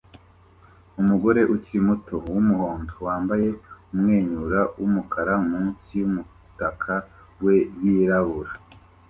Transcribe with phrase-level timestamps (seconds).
[1.01, 3.49] Umugore ukiri muto wumuhondo wambaye
[3.93, 6.93] umwenyura wumukara munsi yumutaka
[7.43, 8.51] we wirabura